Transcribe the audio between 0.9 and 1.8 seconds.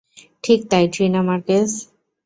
Trina Marquez.